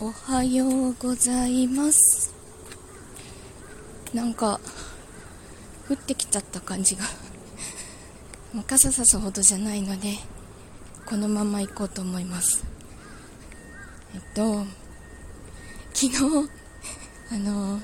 [0.00, 2.32] おはようございます。
[4.14, 4.60] なんか
[5.90, 7.02] 降ってきちゃった感じが。
[8.54, 10.16] もう傘さすほどじゃないので
[11.04, 12.62] このまま行こうと思います。
[14.14, 14.64] えっと
[15.92, 16.48] 昨日
[17.34, 17.80] あの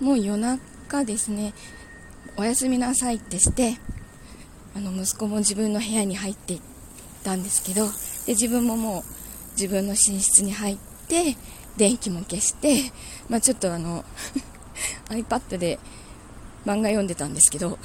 [0.00, 1.54] もう夜中ですね。
[2.36, 3.78] おやすみなさいってして
[4.74, 6.60] あの息子も自分の部屋に入っていっ
[7.22, 7.86] たんですけど
[8.26, 12.92] で自分ももう自分の寝室に入って電気も消して、
[13.28, 14.04] まあ、ちょっとあの
[15.08, 15.78] iPad で
[16.64, 17.78] 漫画読んでたんですけど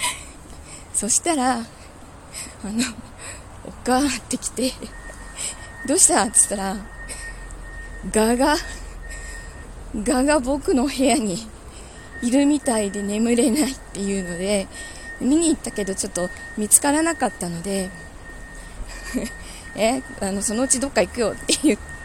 [0.92, 1.62] そしたらあ
[2.64, 2.82] の
[3.64, 4.72] おかーってきて
[5.86, 6.24] どうした？
[6.24, 6.76] っつったら
[8.10, 8.56] ガが
[10.02, 11.46] ガが僕の部屋に
[12.22, 14.66] いるみたいで眠れないっていうので
[15.20, 17.90] 見に行ったけどちょっと見つからなかったので
[19.76, 20.02] え？
[20.20, 21.95] あのそのうちどっか行くよって言って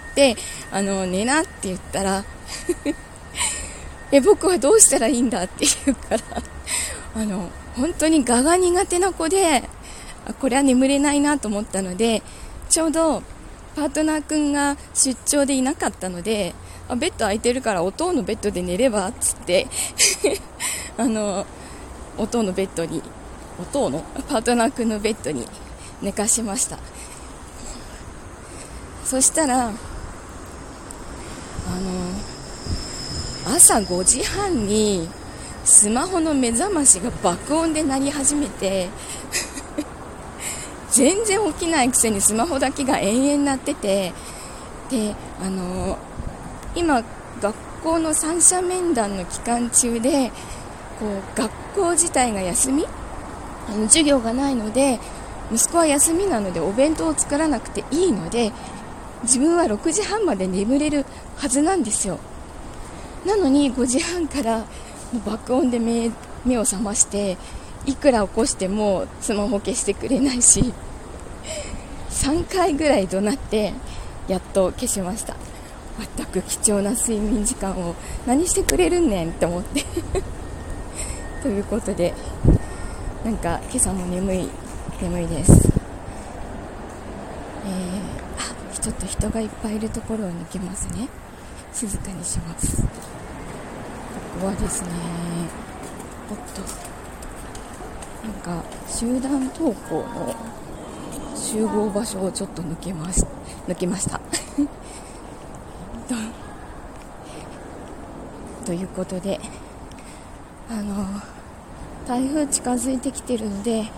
[0.71, 2.23] あの寝なって言ったら
[4.11, 6.41] え僕はどうしたらいいんだって言うから
[7.15, 9.63] あの本当に我が苦手な子で
[10.39, 12.21] これは眠れないなと思ったので
[12.69, 13.23] ちょうど
[13.75, 16.53] パートナー君が出張でいなかったので
[16.89, 19.67] あベッド空いてるからお父のベッドで寝ればっつって
[20.97, 21.45] あの
[22.17, 23.01] お父のベッドに
[23.59, 25.47] お父のパートナー君のベッドに
[26.01, 26.79] 寝かしました。
[29.11, 29.73] そしたら
[31.71, 35.09] あの朝5時半に
[35.63, 38.89] スマホの目覚ましが爆音で鳴り始めて
[40.91, 44.13] 全然起きないくせにスマホだけが延々鳴ってて
[44.89, 45.97] であの
[46.75, 47.03] 今
[47.41, 50.31] 学校の三者面談の期間中で
[50.99, 52.85] こう学校自体が休み
[53.69, 54.99] あの授業がないので
[55.51, 58.51] 息子は休みなのでお弁当を作らなくていいので
[59.23, 61.05] 自分は6時半まで眠れる
[61.37, 62.19] はずなんですよ。
[63.25, 64.65] なのに5時半から
[65.25, 66.11] 爆音で目
[66.43, 67.37] 目を覚まして
[67.85, 70.73] いくら起こしてもスマホ消してくれないし
[72.09, 73.73] 3回ぐらい怒鳴って
[74.27, 75.35] やっと消しました。
[76.17, 79.83] 全く貴重な睡眠時間を何してくれるんねんって思って。
[81.43, 82.13] ということで
[83.23, 84.49] なんか今朝も眠い
[85.01, 85.71] 眠いです。
[88.81, 91.07] ちょっと人がいっぱいいるところを抜けますね。
[91.71, 92.81] 静かにします。
[92.81, 92.87] こ
[94.41, 94.89] こはですね
[96.29, 96.61] おっと。
[98.25, 100.35] なんか集団登校の
[101.35, 103.23] 集合場所をちょっと抜けまし
[103.67, 104.19] 抜けました。
[108.65, 109.39] ということで
[110.69, 111.05] あの
[112.07, 113.91] 台風近づいてきてるので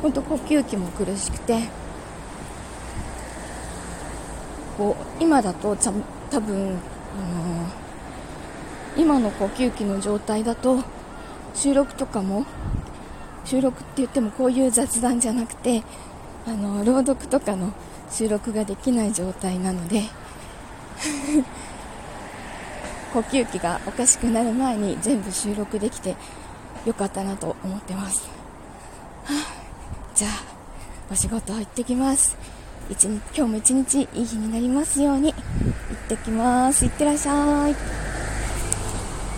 [0.00, 1.83] 本当呼吸器も苦しくて
[4.76, 10.82] こう今だと多分、あのー、今の呼吸器の状態だと
[11.54, 12.44] 収録とかも
[13.44, 15.82] 収録って言ってもこういう雑談じゃなくて
[16.46, 17.72] あの朗読とかの
[18.10, 20.02] 収録ができない状態なので
[23.12, 26.16] 呼吸器がおかしくなる前に全部収録できて
[26.84, 28.28] よかったなと思ってます、
[29.24, 29.34] はあ、
[30.14, 30.30] じゃあ
[31.10, 32.63] お仕事行ってきます。
[32.90, 35.32] 一日今日も一日いい日になりますように。
[35.32, 35.40] 行
[35.94, 36.84] ってきます。
[36.84, 38.03] いってらっしゃい。